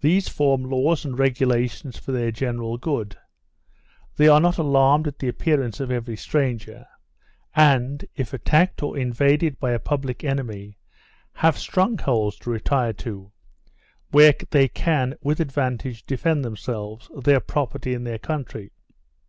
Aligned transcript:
These 0.00 0.28
form 0.28 0.62
laws 0.62 1.04
and 1.04 1.18
regulations 1.18 1.98
for 1.98 2.12
their 2.12 2.30
general 2.30 2.78
good; 2.78 3.16
they 4.14 4.28
are 4.28 4.38
not 4.40 4.56
alarmed 4.56 5.08
at 5.08 5.18
the 5.18 5.26
appearance 5.26 5.80
of 5.80 5.90
every 5.90 6.16
stranger; 6.16 6.86
and, 7.56 8.04
if 8.14 8.32
attacked 8.32 8.84
or 8.84 8.96
invaded 8.96 9.58
by 9.58 9.72
a 9.72 9.80
public 9.80 10.22
enemy, 10.22 10.78
have 11.32 11.58
strong 11.58 11.98
holds 11.98 12.36
to 12.38 12.50
retire 12.50 12.92
to, 12.92 13.32
where 14.12 14.34
they 14.50 14.68
can 14.68 15.16
with 15.22 15.40
advantage 15.40 16.06
defend 16.06 16.44
themselves, 16.44 17.10
their 17.12 17.40
property, 17.40 17.94
and 17.94 18.06
their 18.06 18.20
country. 18.20 18.70